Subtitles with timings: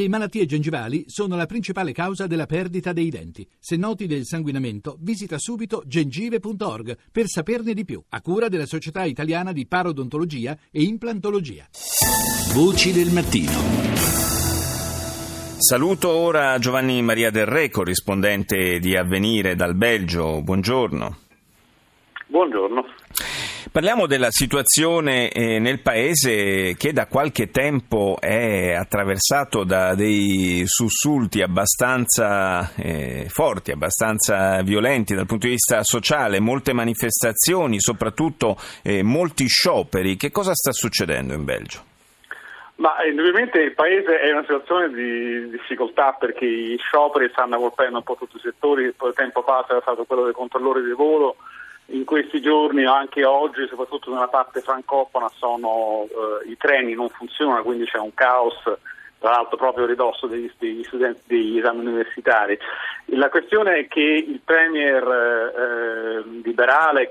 [0.00, 3.46] Le malattie gengivali sono la principale causa della perdita dei denti.
[3.58, 9.04] Se noti del sanguinamento, visita subito gengive.org per saperne di più, a cura della Società
[9.04, 11.68] Italiana di Parodontologia e Implantologia.
[12.54, 13.52] Voci del mattino.
[15.58, 20.40] Saluto ora Giovanni Maria Del Re, corrispondente di Avvenire dal Belgio.
[20.40, 21.29] Buongiorno.
[22.30, 22.86] Buongiorno.
[23.72, 31.42] Parliamo della situazione eh, nel paese che da qualche tempo è attraversato da dei sussulti
[31.42, 39.48] abbastanza eh, forti, abbastanza violenti dal punto di vista sociale, molte manifestazioni, soprattutto eh, molti
[39.48, 40.14] scioperi.
[40.14, 41.82] Che cosa sta succedendo in Belgio?
[42.76, 47.96] Ma indubbiamente il paese è in una situazione di difficoltà perché i scioperi stanno colpendo
[47.98, 51.34] un po' tutti i settori, poi tempo fa c'era stato quello dei controllori di volo
[51.90, 57.62] in questi giorni, anche oggi, soprattutto nella parte francofona, sono, eh, i treni non funzionano,
[57.62, 58.62] quindi c'è un caos,
[59.18, 62.58] tra l'altro proprio ridosso degli, degli studenti degli esami universitari.
[63.16, 67.08] La questione è che il premier eh, liberale,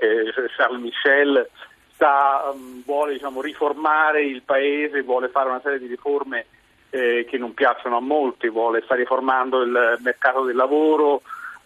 [0.56, 1.48] Charles Michel,
[1.92, 6.46] sta, um, vuole diciamo, riformare il paese, vuole fare una serie di riforme
[6.88, 11.20] eh, che non piacciono a molti, vuole, sta riformando il mercato del lavoro,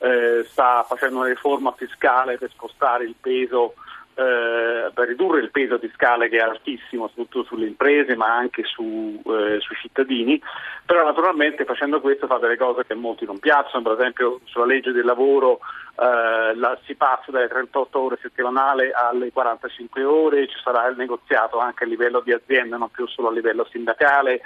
[0.05, 3.75] eh, sta facendo una riforma fiscale per spostare il peso,
[4.15, 9.19] eh, per ridurre il peso fiscale che è altissimo, soprattutto sulle imprese ma anche su,
[9.25, 10.41] eh, sui cittadini,
[10.85, 14.67] però naturalmente facendo questo fa delle cose che a molti non piacciono, per esempio sulla
[14.67, 15.61] legge del lavoro
[15.97, 21.59] eh, la, si passa dalle 38 ore settimanali alle 45 ore, ci sarà il negoziato
[21.59, 24.43] anche a livello di azienda, non più solo a livello sindacale.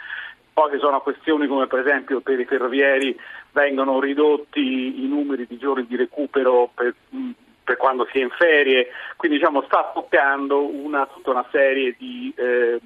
[0.58, 3.16] Poi ci sono questioni come per esempio per i ferrovieri
[3.52, 6.96] vengono ridotti i numeri di giorni di recupero per,
[7.62, 12.34] per quando si è in ferie, quindi diciamo, sta toccando una, tutta una serie di,
[12.36, 12.80] eh,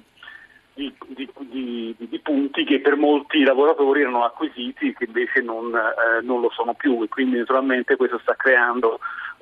[0.75, 6.41] di, di, di, punti che per molti lavoratori erano acquisiti che invece non, eh, non
[6.41, 7.01] lo sono più.
[7.01, 8.99] E quindi naturalmente questo sta creando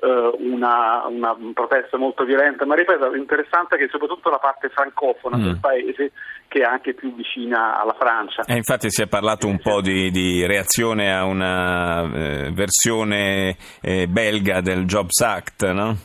[0.07, 5.43] una, una, protesta molto violenta, ma ripeto, interessante che soprattutto la parte francofona mm.
[5.43, 6.11] del paese
[6.47, 8.43] che è anche più vicina alla Francia.
[8.45, 14.07] E infatti si è parlato un po' di, di reazione a una eh, versione eh,
[14.07, 15.95] belga del Jobs Act, no?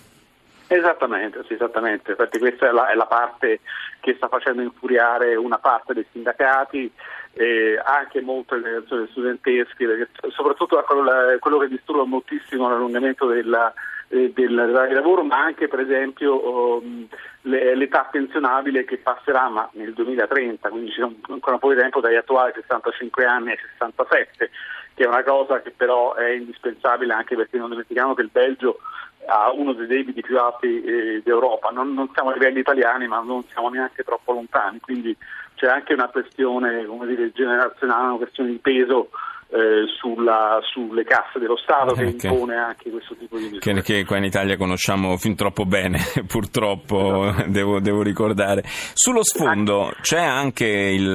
[0.68, 3.60] Esattamente, sì, esattamente, infatti questa è la, è la, parte
[4.00, 6.90] che sta facendo infuriare una parte dei sindacati,
[7.38, 13.72] eh, anche molte organizzazioni studentesche, soprattutto quello, che disturba moltissimo l'allungamento della,
[14.08, 17.06] eh, del, lavoro, ma anche per esempio um,
[17.42, 22.00] le, l'età pensionabile che passerà ma nel 2030, quindi c'è ancora un po' di tempo
[22.00, 24.50] dagli attuali 65 anni ai 67,
[24.94, 28.78] che è una cosa che però è indispensabile anche perché non dimentichiamo che il Belgio
[29.26, 33.20] ha uno dei debiti più alti eh, d'Europa, non, non, siamo a livelli italiani ma
[33.20, 35.16] non siamo neanche troppo lontani, quindi
[35.54, 39.10] c'è anche una questione dire, generazionale, una questione di peso
[39.48, 43.60] eh, sulla, sulle casse dello Stato che, che impone anche questo tipo di misure.
[43.60, 47.50] Che, che, qua in Italia conosciamo fin troppo bene, purtroppo esatto.
[47.50, 48.62] devo, devo, ricordare.
[48.94, 51.14] Sullo sfondo c'è anche il,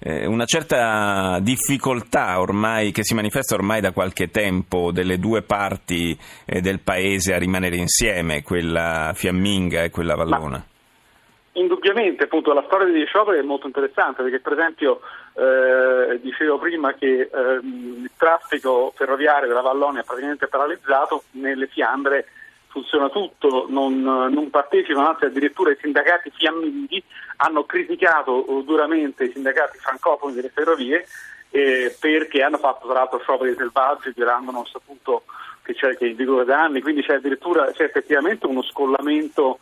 [0.00, 6.16] eh, una certa difficoltà ormai che si manifesta ormai da qualche tempo delle due parti
[6.44, 10.56] eh, del paese a rimanere insieme, quella fiamminga e quella vallona.
[10.56, 10.77] Ma
[11.58, 15.00] Indubbiamente, appunto, la storia degli scioperi è molto interessante perché, per esempio,
[15.34, 22.28] eh, dicevo prima che eh, il traffico ferroviario della Vallonia è praticamente paralizzato, nelle Fiandre
[22.68, 27.02] funziona tutto, non, non partecipano, anzi addirittura i sindacati fiamminghi
[27.38, 31.06] hanno criticato duramente i sindacati francofoni delle ferrovie
[31.50, 35.24] eh, perché hanno fatto tra l'altro scioperi selvaggi, violando non saputo
[35.62, 39.58] che c'è che in vigore da anni, quindi c'è addirittura c'è effettivamente uno scollamento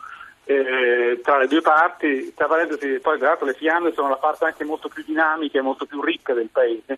[0.47, 4.45] eh, tra le due parti, tra parentesi, poi tra l'altro le Fiandre sono la parte
[4.45, 6.97] anche molto più dinamica e molto più ricca del paese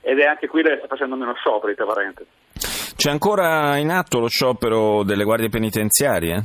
[0.00, 2.30] ed è anche quella che sta facendo meno scioperi, tra parentesi.
[2.96, 6.42] C'è ancora in atto lo sciopero delle guardie penitenziarie?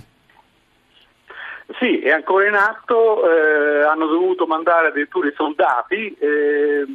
[1.77, 6.85] Sì, è ancora in atto, eh, hanno dovuto mandare addirittura i soldati, eh,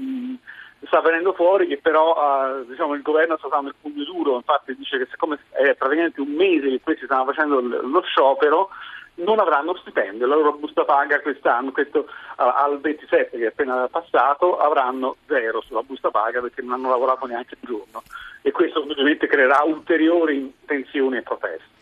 [0.87, 4.75] sta venendo fuori che però eh, diciamo, il governo sta usando il pugno duro, infatti
[4.75, 8.71] dice che siccome è praticamente un mese che questi stanno facendo lo sciopero,
[9.17, 12.07] non avranno stipendio, la loro busta paga quest'anno, questo
[12.37, 17.27] al 27 che è appena passato, avranno zero sulla busta paga perché non hanno lavorato
[17.27, 18.03] neanche un giorno
[18.43, 21.73] e questo ovviamente creerà ulteriori tensioni e proteste.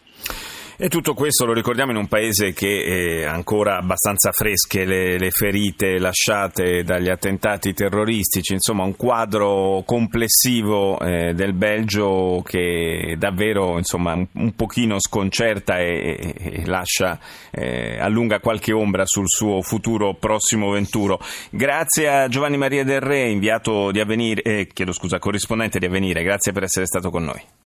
[0.76, 5.30] E tutto questo lo ricordiamo in un paese che ha ancora abbastanza fresche le, le,
[5.30, 14.14] ferite lasciate dagli attentati terroristici, insomma un quadro complessivo eh, del Belgio che davvero insomma,
[14.14, 17.18] un, un pochino sconcerta e, e lascia,
[17.50, 21.20] eh, allunga qualche ombra sul suo futuro prossimo venturo.
[21.50, 26.22] Grazie a Giovanni Maria Del Re, inviato di Avvenire, eh, chiedo scusa, corrispondente di Avvenire,
[26.22, 27.60] grazie per essere stato con noi.